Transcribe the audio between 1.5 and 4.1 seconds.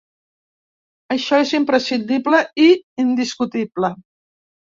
imprescindible i indiscutible.